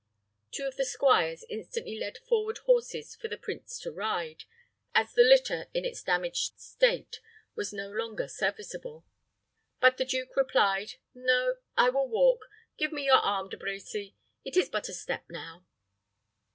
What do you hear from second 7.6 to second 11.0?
no longer serviceable. But the duke replied,